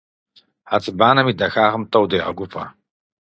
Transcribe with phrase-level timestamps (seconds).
[0.69, 2.65] Хьэцыбанэм и дахагъэм тӀэу дегъэгуфӀэ.